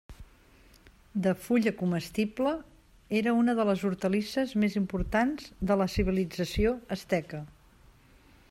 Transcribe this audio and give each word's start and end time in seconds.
De 1.27 1.33
fulla 1.47 1.73
comestible, 1.81 2.53
era 3.19 3.35
una 3.41 3.55
de 3.59 3.67
les 3.71 3.85
hortalisses 3.91 4.57
més 4.65 4.79
importants 4.83 5.53
de 5.73 5.81
la 5.83 5.91
civilització 5.97 6.75
asteca. 6.97 7.45